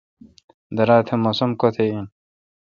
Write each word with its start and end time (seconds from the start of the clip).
درا 0.75 0.97
تہ 1.07 1.15
موسم 1.23 1.51
کت 1.59 1.75
این 1.83 2.05